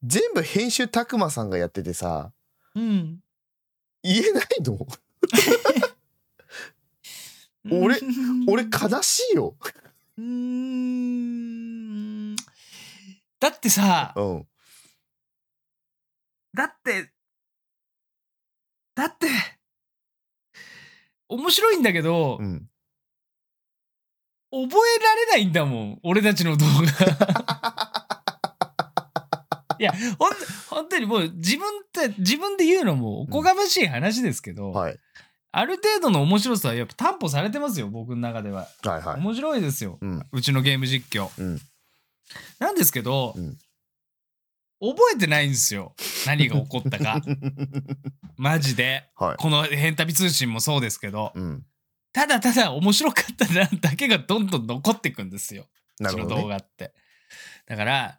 [0.02, 2.32] 全部編集たくまさんがやっててさ、
[2.74, 3.20] うん。
[4.02, 4.78] 言えないの？
[7.70, 8.00] 俺
[8.48, 9.54] 俺悲しいよ。
[10.16, 12.36] うーん。
[13.38, 14.46] だってさ、うん。
[16.54, 17.10] だって、
[18.94, 19.28] だって、
[21.28, 22.66] 面白いんだけど、うん。
[24.52, 27.62] 覚えられないんだもん、俺たちの動画。
[29.80, 30.30] いや、ほん
[30.68, 34.98] 本当にもう自分って、自分で言うのもおこがましい話ですけど、はい。
[35.52, 38.68] ある程度の面白さはやっぱ担保されてますよ、僕の中では。
[38.84, 39.20] はいはい。
[39.20, 40.26] 面白いですよ、うん。
[40.32, 41.30] うちのゲーム実況。
[41.42, 41.60] うん。
[42.58, 43.56] なんですけど、うん
[44.82, 45.94] 覚えてないんですよ。
[46.26, 47.20] 何が起こったか。
[48.38, 49.10] マジで。
[49.14, 49.36] はい。
[49.36, 51.66] この変旅通信もそうですけど、うん。
[52.14, 55.68] ただただ面白かったなだけがどんどん残っていくんですよ。
[56.00, 56.48] うちの動なるほど、ね。
[56.48, 56.94] 画って。
[57.66, 58.18] だから、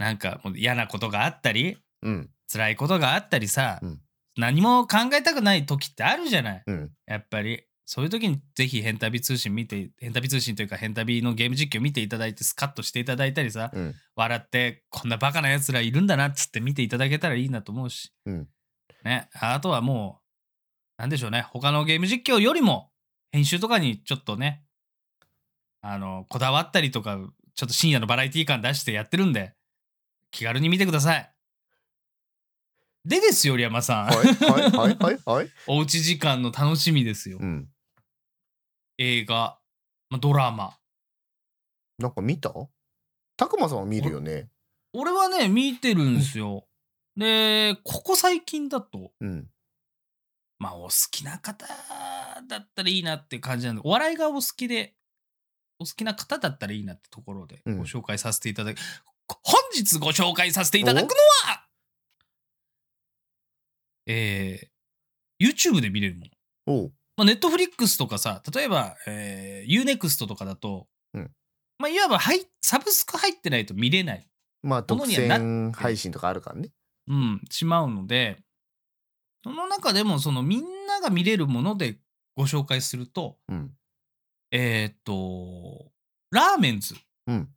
[0.00, 2.30] なんかもう嫌なことがあったり、うん。
[2.50, 4.00] 辛いことがあったりさ、うん
[4.36, 6.62] 何も考えたくない時ってあるじゃない。
[6.66, 6.90] うん。
[7.06, 7.64] やっぱり。
[7.84, 13.94] そういう時にぜひ変旅通信見て、変旅通信というか変旅のゲーム実況見ていただいてスカッとしていただいたりさ、うん。
[14.14, 18.12] 笑ってこんなバカな奴らいるんだなっつって見ていただけたらいいなと思うし。
[18.24, 18.48] うん
[19.04, 19.28] ね。
[19.34, 20.20] あとはも
[20.98, 21.42] う、なんでしょうね。
[21.50, 22.90] 他のゲーム実況よりも
[23.32, 24.62] 編集とかにちょっとね、
[25.82, 27.18] あの、こだわったりとか、
[27.54, 29.54] ちょっと深夜のバラエティ感出してやってるんで、
[30.30, 31.32] 気軽に見てください。
[33.04, 34.06] でですよ、リヤマさん。
[34.06, 35.50] はいはいはいはいはい。
[35.66, 37.38] おうち時間の楽しみですよ。
[37.40, 37.72] うん。
[38.98, 39.58] 映画、
[40.10, 40.78] まあ、ドラマ。
[41.98, 42.52] なんか見た？
[43.36, 44.50] たくまさんは見るよね。
[44.92, 46.66] 俺はね、見てるんですよ。
[47.16, 49.50] で、ここ最近だと、うん。
[50.58, 51.66] まあ、お好きな方
[52.46, 54.94] だったらいいなって感じなんで、お笑いがお好きで、
[55.78, 58.78] お好きな方だったらいいなってところでうんご紹介させていただく。
[59.42, 61.16] 本日ご紹介させていただくの
[61.50, 61.64] は、
[64.06, 66.26] えー、YouTube で見れるも
[66.66, 66.90] の。
[67.16, 71.30] まあ、Netflix とかさ、例えば、えー、Unext とかだと、うん
[71.78, 74.26] まあ、いわばはいサブスク入ってないと見れない。
[74.62, 76.70] まあ、独占配信とかあるからね。
[77.08, 78.38] うん、しまうので、
[79.42, 81.98] その中でもそのみんなが見れるもので
[82.36, 83.70] ご紹介すると、うん。
[84.50, 85.90] えーっと、
[86.30, 86.94] ラーメンズ
[87.26, 87.48] うん。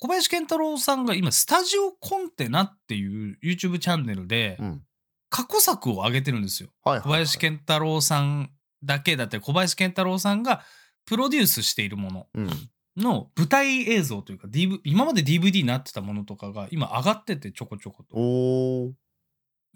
[0.00, 4.82] の小林健太郎さんが今、スタジオコンテナっていう YouTube チャンネルでうん。
[5.30, 6.70] 過去作を上げてるんですよ。
[6.82, 8.50] 小林健太郎さん
[8.82, 10.62] だけだったり、小林健太郎さんが
[11.04, 12.50] プロデュースしているものうん。
[12.96, 18.92] の舞台映像というか、DV、今まで DVD になってたものとかが今上がっててちょこちょこと。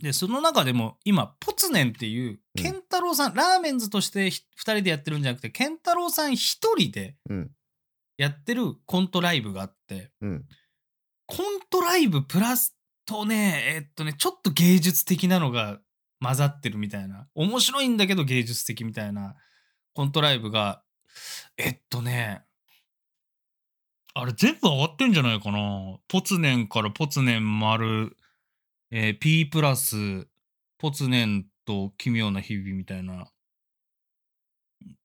[0.03, 7.51] で、その中でも今、ポツネンっていう、うんケンタロウさん、ラーメンズとしてひ二人でやってるんじゃなくて、ケンタロウさん一人でうん
[8.23, 10.45] やってるコントライブがあって、うん。
[11.27, 15.81] コントライブプラスとね、えっとね、ちょっと芸術的なのが
[16.21, 19.35] 混ざってるみたいな、面白いんだけど芸術的みたいな
[19.93, 20.85] コントライブが、
[21.57, 22.45] えっとね、
[24.15, 25.99] あれ全部上がってんじゃないかな。
[26.07, 28.17] ポツネンからポツネン丸、
[28.93, 30.29] えー P プラス、
[30.79, 33.32] ポツネンと奇妙な日々みたいな、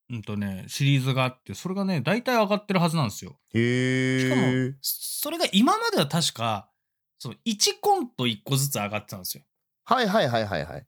[0.09, 3.39] うんとね、シリーズがあって、それがね、大体上がってるはずなんですよ。
[3.53, 6.71] へしかもえ、それが今までは確か、
[7.19, 9.43] そう1コント1個ずつ上がってたんですよ。
[9.85, 10.87] はいはいはいはいはい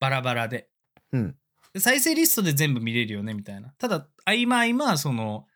[0.00, 0.70] バラバラで。
[1.12, 1.36] うん
[1.72, 3.74] で再生リストで全部見れるよねみたいな。
[3.78, 5.46] ただ、合間合間、その、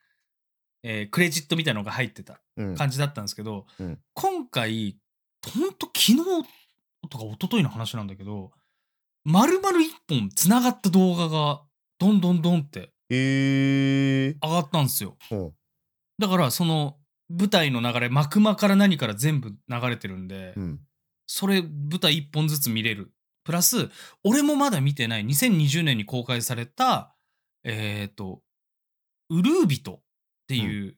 [0.82, 4.98] えークレジットみたいなのが入ってたうん感じだったんですけど、うん今回、
[5.54, 6.16] ほんと昨日
[7.08, 8.52] とか一昨日の話なんだけど、
[9.24, 11.62] 丸々1本つながった動画が、
[12.02, 15.16] どんどんどんって上がったんですよ。
[15.30, 15.34] う。
[15.36, 15.52] ん
[16.18, 16.96] だから、その、
[17.28, 20.80] 舞台の流れ、幕間から何から全部流れてるんで、うん。
[21.26, 23.12] それ舞台1本ずつ見れる。
[23.44, 23.88] プラス、
[24.24, 27.16] 俺もまだ見てない2020年に公開された、
[27.64, 28.42] えっ、と、
[29.30, 30.00] ウルービトっ
[30.48, 30.96] ていう、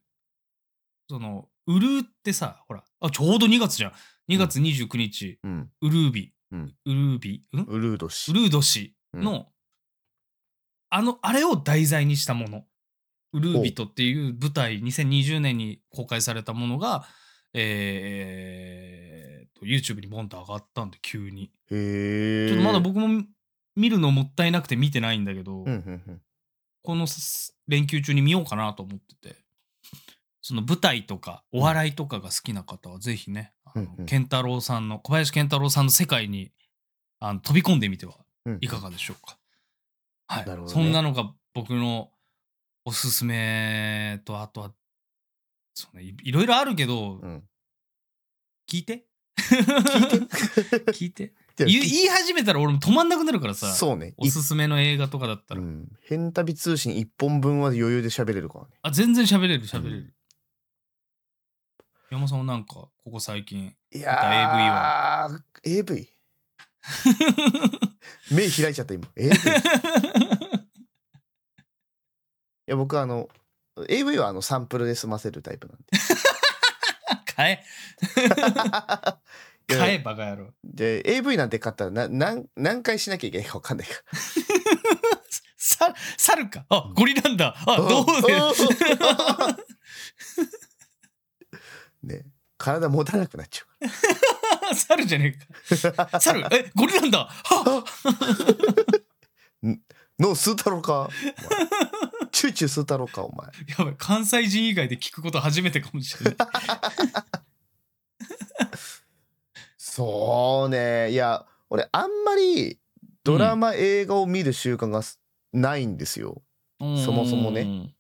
[1.11, 3.93] その、ウルーってさ、ほら、あ、ちょうど2月じゃん。
[4.33, 5.71] 2月29日、うん。
[5.83, 6.75] ウルービ、うん。
[6.87, 7.61] ウルービ、ん？
[7.63, 9.49] ウルード氏ウルード氏の、
[10.95, 12.65] あの、あれを題材にしたもの。
[13.33, 17.05] ウルービトっていう舞台、2020年に公開されたものが、
[17.53, 21.51] えー、と、YouTube にボンと上がったんで、急に。
[21.69, 23.25] へえちょっとまだ僕も
[23.75, 26.21] 見るのもったいなくて見てないんだけど、うんうんうん
[26.87, 29.37] このす連休中に見ようかなと思ってて、
[30.43, 36.53] その舞台とかお笑いとかが好きな方はぜひね、あのうんうん健太郎さんの、小林健太郎さんの世界に
[37.21, 39.39] あの飛び込んでみてはうんいかがでしょうか。
[40.27, 40.83] はい、なるほどね。
[40.83, 42.11] そんなのが僕の
[42.85, 44.73] おすすめと、あとは、
[45.75, 47.45] そうね、いいろいろあるけど、うん。
[48.71, 49.07] 聞いて。
[49.37, 50.29] 聞
[50.93, 51.35] 聞いて。
[51.61, 54.15] い言い言い始めたら俺も止まんなくなるからさそうね。
[54.17, 55.89] おすすめの映画とかだったら、うん。
[56.03, 58.71] 変旅通信一本分は余裕で喋れるからね。
[58.83, 60.15] あ全然喋れる喋れる、うん
[62.11, 66.14] 山さんはなんかここ最近いやー AV
[68.31, 69.07] 目開いちゃった今。
[69.17, 69.37] AV い
[72.67, 73.29] や僕あの
[73.89, 75.85] AV はあのサンプルで済ませるタイプなんで。
[77.35, 77.65] 買え。
[79.75, 80.55] 買えバカ野郎。
[80.63, 83.89] で AV なんて買ったらな何何回しなきゃいけないか分かんない。
[83.89, 83.95] か
[85.57, 86.67] さ猿か？
[86.69, 87.57] あゴリなんだ。
[87.67, 88.07] あらどう？
[92.07, 92.27] でね。
[92.57, 93.89] 体持たなくなっちゃう
[94.73, 95.37] 猿じゃね
[95.71, 96.21] えか。
[96.21, 97.29] 猿えゴリなんだ。
[97.29, 97.85] は
[100.19, 101.09] 脳吸うたろか？
[102.31, 103.25] チューチュー吸うたろか？
[103.25, 103.49] お前。
[103.79, 106.37] やばい関西人以外で聞くこと初めてかもしれない。
[109.77, 111.11] そうね。
[111.11, 112.79] いや俺あんまり
[113.25, 115.21] ドラマ、映画を見る習慣がす
[115.53, 116.43] ないんですよ。
[116.79, 117.95] そもそもね。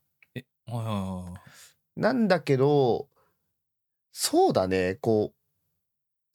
[1.96, 3.09] なんだけど
[4.12, 4.96] そうだね。
[4.96, 5.37] こう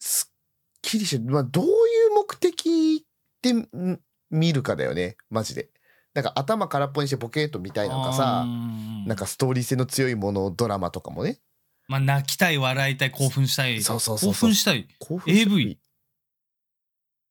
[0.00, 0.34] すっ
[0.82, 1.70] きりして、まあ、どういう
[2.16, 3.06] 目的
[3.42, 5.16] でん見るかだよね。
[5.28, 5.70] マジで。
[6.12, 9.04] なんか頭空っぽにしてボケーっと見たいなんかさうん。
[9.06, 11.38] なんかストーリー性の強いものドラマとかもね。
[11.86, 13.80] まあ泣きたい笑いたい興奮したい。
[13.82, 14.88] そうそうそう興奮したい。
[14.98, 15.78] 興奮して AV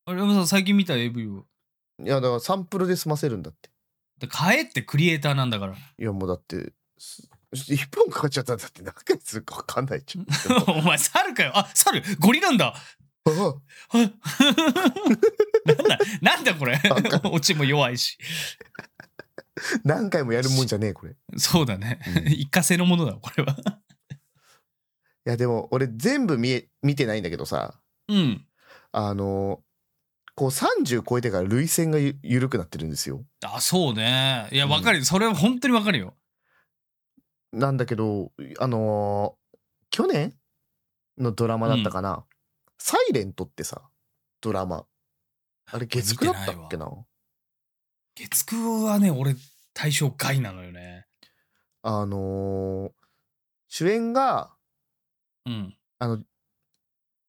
[0.05, 1.45] あれ山さん最近見た AV を？
[2.03, 3.69] いやだからサンプルで済ませるんだって。
[4.19, 5.73] で買えってクリエイターなんだから。
[5.73, 10.25] いやもうだってす1分かかっちゃったんだって何回するか分かんないじゃん。
[10.79, 11.51] お前猿かよ。
[11.55, 12.03] あ猿。
[12.19, 12.75] ゴリなんだ。
[13.25, 13.35] なん
[15.77, 16.73] だなんだこれ。
[16.89, 17.21] わか。
[17.29, 18.17] オチも弱いし。
[19.83, 21.11] 何回もやるもんじゃねえこれ。
[21.11, 21.99] いそうだね。
[22.17, 22.27] うん。
[22.31, 23.55] 一過性のものだこれは。
[25.29, 27.79] やでも俺全部見え見てないんだけどさ。
[28.07, 28.45] うん。
[28.91, 29.61] あの
[30.35, 33.23] こう30超えてから涙腺がゆ緩くなってるんですよ。
[33.45, 34.47] あそうね。
[34.51, 35.05] いやうんわかるよ。
[35.05, 36.13] それは本当にわかるよ
[37.51, 39.57] なんだけどあのー
[39.91, 40.37] 去年
[41.17, 42.23] のドラマだったかな
[42.77, 43.89] 「サイレントってさ
[44.41, 44.85] ドラマ。
[45.71, 46.89] あれ月9だったっけな？
[48.15, 49.35] 月9はね俺
[49.73, 51.07] 対象外なのよね。
[51.81, 52.91] あのー
[53.67, 54.55] 主演が
[55.45, 55.75] うん。
[55.99, 56.23] あの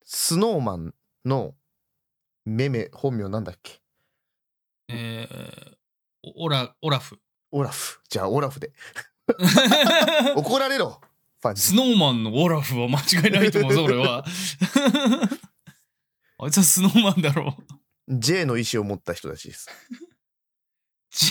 [0.05, 0.95] スノーマン
[1.25, 1.55] の
[2.45, 3.81] めめ本名なんだっけ？
[4.89, 5.77] えー、
[6.37, 7.19] オラオラフ。
[7.53, 8.01] オラフ。
[8.09, 8.73] じゃあオラフで
[10.37, 11.01] 怒られろ
[11.41, 14.25] ファンにスノーマンのオラフは間違いないと思うぞ、俺は。
[16.39, 17.57] あいつはスノーマンだろ
[18.09, 18.19] う。
[18.19, 19.69] J の意思を持った人たちです。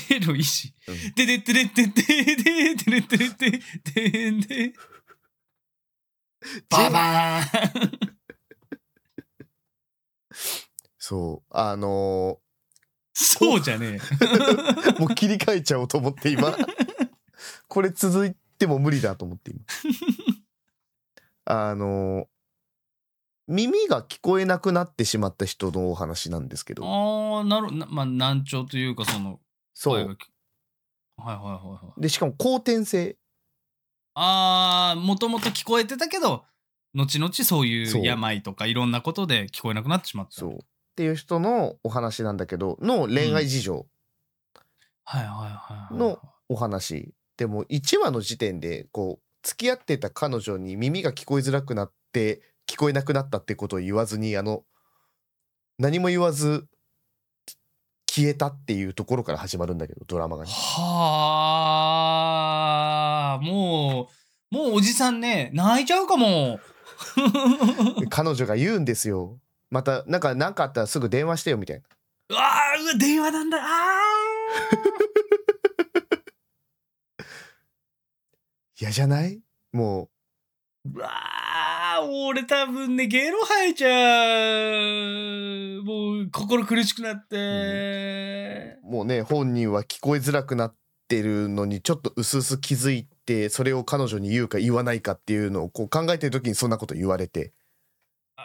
[0.09, 1.13] J の意志うん。
[1.13, 2.35] ででてれってでで
[2.75, 3.61] てれってれって
[3.93, 4.73] でんで。
[6.69, 7.91] ババーン
[10.97, 12.39] そうあの
[13.13, 16.55] そうじゃねー もう切り替えちゃおうと思って今
[17.69, 19.61] これ続いても無理だと思って今
[21.45, 22.27] あのー
[23.51, 26.75] 耳が聞こえなくなってしまった人のお話なんですけえ。
[26.75, 29.39] どああ、なるなまあ難聴というか、その、
[29.73, 30.15] そうはいはい
[31.17, 31.35] はい
[31.85, 32.01] はい。
[32.01, 33.17] でしかも後天性
[34.13, 36.45] ああ、もともと聞こえてたけど、
[36.93, 40.33] 後々そういそうう病とかいろんなことで聞こえなくなってしまった。
[40.33, 40.57] そうっ
[40.95, 43.87] ていう人のお話なんだけどの恋愛事情
[45.05, 45.97] はいはいはいはい。
[45.97, 54.65] のお話、でも1話の時点でこう付き合ってた彼女に耳が聞こえづらくなって聞こえなくなったってことを言わずにあの
[55.77, 56.67] 何も言わず
[58.11, 60.49] 消えたっていうところから始まるんだけどドラマがね。
[60.51, 60.89] は
[63.39, 64.09] あ、も
[64.51, 66.59] う、もうおじさんね、泣いちゃうかも。
[68.01, 69.39] で 彼女が言うんですよ。
[69.69, 71.83] またなんか何かあったらすぐ電話してよみたいな。
[72.31, 73.59] うわあ、うわ電話なんだ。
[73.61, 74.01] あ
[78.79, 79.41] 嫌じゃない？
[79.73, 83.89] もーうわあ、俺多分ね、ゲロ吐いちゃ
[85.79, 85.83] う。
[85.83, 88.77] もう心苦しくなって。
[88.83, 90.75] うもうね本人は聞こえづらくなっ
[91.09, 97.51] てるのにちょっとうすうす気づいてそれを彼女に言うか言わないかっていうのをこう考えてる時にそんなこと言われて
[98.37, 98.41] あ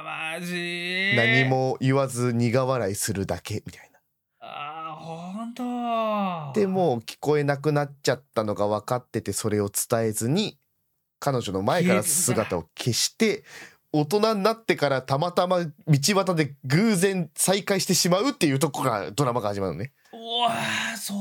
[0.00, 1.44] あ、マジ何。
[1.48, 3.91] も言わず苦笑いするだけみたいな。
[6.54, 10.58] でもう聞こえなくなっちゃったのが分かっててそれを伝えずに
[11.18, 13.44] 彼女の前から姿を消して
[13.92, 19.92] 大人になってからたまたま道端で偶然再会してしまうっていうとこからドラマが始まるのね。
[20.12, 20.50] うわ
[20.94, 21.14] あそ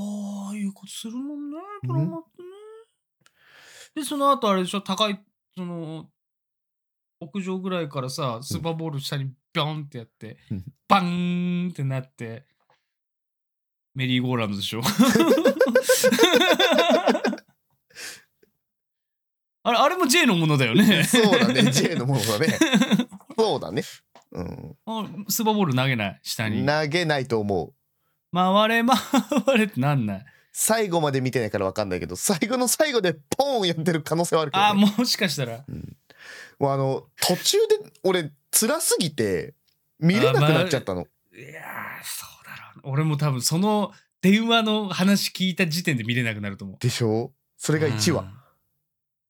[0.53, 2.47] ういうことするもんねドラマってね、
[3.95, 5.19] でその後あれでしょ高い
[5.55, 6.07] その
[7.19, 10.63] 屋上ぐらいからさスーパーボール下にビョンってやって、うん。
[10.87, 12.45] バンってなって
[13.93, 14.81] メリーゴーランドでしょ。
[19.63, 21.03] あれあれも J のものだよね。
[21.03, 21.71] そうだね。
[21.71, 22.57] J のものだね。
[23.37, 23.83] そうだね。
[24.31, 26.19] うん、あスーパーボール投げない？
[26.23, 26.65] 下に。
[26.65, 27.73] 投げないと思う。
[28.33, 28.97] 回れ回
[29.57, 30.25] れってなんない？
[30.53, 35.63] 最後まで見てないから分かんないけど最後の最後でポーンやってる可能性はあるけど、ね、あもしかしたら。
[36.59, 39.53] もうあの途中で俺辛すぎて
[39.99, 41.07] 見れなくなっちゃったの。
[41.33, 42.40] いやーそう
[42.83, 46.77] 俺も多分その電話の話聞いた時点で見れなくなると思う。
[46.79, 47.31] でしょ？
[47.57, 48.31] それが1話、うん。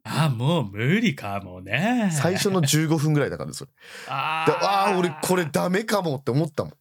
[0.04, 2.10] あもう無理かもね。
[2.14, 3.72] 最初の15分ぐらいだからねそれ。
[4.08, 6.74] あでああ俺これダメかもって思ったもん。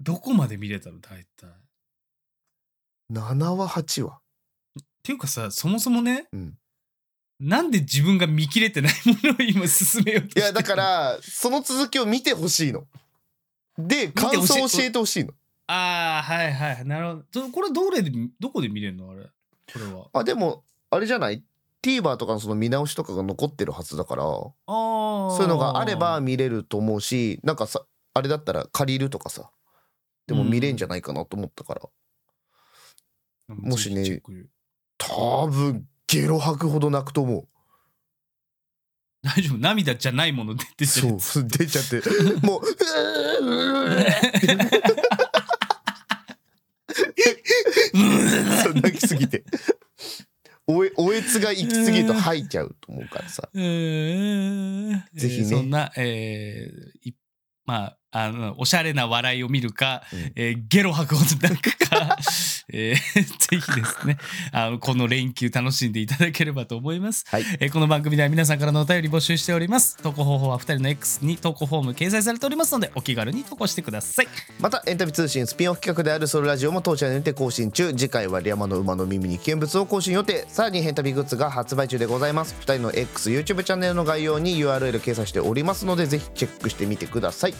[0.00, 0.98] どこまで見れたの？
[1.00, 1.46] 大体。
[1.46, 1.52] っ
[3.12, 4.20] 7話8話。
[5.02, 6.58] ていうかさそもそもね、うん。
[7.38, 12.86] なんで自分が見切れてないものを今進めようとしてるいやだからその続きを見てほしいの。
[13.78, 15.34] で感想を教えてほしいの
[15.68, 16.84] ああはいはい。
[16.84, 17.48] なるほど。
[17.50, 19.10] これどれでどこで見れるの？
[19.10, 19.22] あれ。
[19.22, 19.30] こ
[19.78, 20.08] れは。
[20.12, 21.42] あでもあれじゃない
[21.82, 24.24] ？TVer とかのその見直しとかが残ってるはずだから。
[24.24, 29.50] ああそういうのがあれば見れると思うしなんかさあれだったら借りるとかさ。
[30.26, 31.82] でも見れんじゃないかなと思ったから、
[33.46, 34.20] もしね
[34.98, 37.48] 多分ゲロ吐くほど泣くと思う。
[39.22, 39.58] 大丈夫。
[39.58, 42.02] 涙じゃないもの出てそう出ちゃって。
[42.44, 42.62] もう
[48.62, 49.44] そう泣きすぎて。
[50.68, 53.48] おえおえつが行き過ぎると吐いちゃうと思うからさ。
[53.54, 55.00] ぜひね。
[55.14, 57.14] えーそんな、えーい
[57.64, 60.32] まあ、あの、おしゃれな笑いを見るか、うん。
[60.34, 62.16] えーゲロ吐くほど泣くか、
[62.72, 62.96] えー
[63.46, 64.18] ぜひですね、
[64.52, 67.24] あの、この連休楽しんでいただければと思います。
[67.28, 69.96] はいえーこの番組では皆さんからのお便り募集しております。
[70.02, 74.28] 投稿方法は2人の X に投稿フォーム掲載されておりますので、お気軽に投稿してください。
[74.58, 87.54] またエンタメ通信スピンオフ企画であるソルラジオも当チャンネルにて更新中次回はリアマの馬の耳に危険物を更新予定さらにヘンタビグッズが発売中でございます2人の XYouTube チャンネルの概要に URL 掲載しておりますのでぜひチェックしてみてください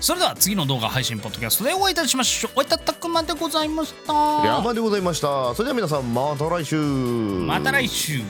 [0.00, 2.52] それでは次の動画配信ポッドキャストでお会いいたしましょう。
[2.56, 4.12] おいたたくまでございました。
[4.44, 5.54] 山でございました。
[5.54, 6.76] それでは皆さんまた来週。
[6.76, 8.22] また来週。